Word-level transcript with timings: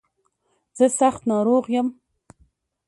زه 0.77 0.85
سخت 0.99 1.21
ناروغ 1.31 1.65
يم. 1.75 1.87